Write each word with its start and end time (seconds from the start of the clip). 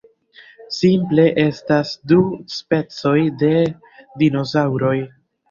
Simple 0.77 1.25
estas 1.43 1.91
du 2.13 2.17
specoj 2.55 3.13
de 3.45 3.53
dinosaŭroj. 4.25 4.97